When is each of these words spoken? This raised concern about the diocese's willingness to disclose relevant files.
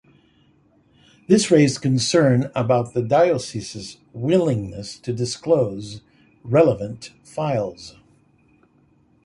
This 1.27 1.51
raised 1.51 1.83
concern 1.83 2.49
about 2.55 2.95
the 2.95 3.03
diocese's 3.03 3.97
willingness 4.13 4.97
to 4.97 5.13
disclose 5.13 6.01
relevant 6.43 7.11
files. 7.23 7.93